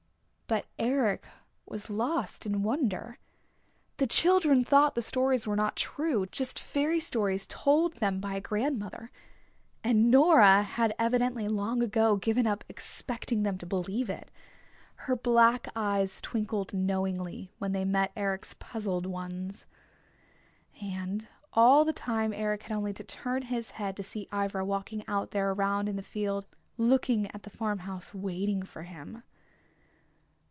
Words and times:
But 0.51 0.65
Eric 0.77 1.27
was 1.65 1.89
lost 1.89 2.45
in 2.45 2.61
wonder. 2.61 3.17
The 3.95 4.05
children 4.07 4.65
thought 4.65 4.95
the 4.95 5.01
stories 5.01 5.47
were 5.47 5.55
not 5.55 5.77
true, 5.77 6.25
just 6.25 6.59
fairy 6.59 6.99
stories 6.99 7.47
told 7.47 7.95
them 8.01 8.19
by 8.19 8.33
a 8.35 8.41
grandmother. 8.41 9.11
And 9.81 10.11
Nora 10.11 10.63
had 10.63 10.93
evidently 10.99 11.47
long 11.47 11.81
ago 11.81 12.17
given 12.17 12.45
up 12.45 12.65
expecting 12.67 13.43
them 13.43 13.57
to 13.59 13.65
believe. 13.65 14.11
Her 14.95 15.15
black 15.15 15.69
eyes 15.73 16.19
twinkled 16.19 16.73
knowingly 16.73 17.53
when 17.59 17.71
they 17.71 17.85
met 17.85 18.11
Eric's 18.17 18.53
puzzled 18.53 19.05
ones. 19.05 19.65
And 20.83 21.29
all 21.53 21.85
the 21.85 21.93
time 21.93 22.33
Eric 22.33 22.63
had 22.63 22.75
only 22.75 22.91
to 22.95 23.05
turn 23.05 23.43
his 23.43 23.71
head 23.71 23.95
to 23.95 24.03
see 24.03 24.27
Ivra 24.33 24.65
walking 24.65 25.05
out 25.07 25.31
there 25.31 25.51
around 25.51 25.87
in 25.87 25.95
the 25.95 26.03
field, 26.03 26.45
looking 26.77 27.31
at 27.31 27.43
the 27.43 27.49
farm 27.49 27.79
house, 27.79 28.13
waiting 28.13 28.63
for 28.63 28.83
him. 28.83 29.23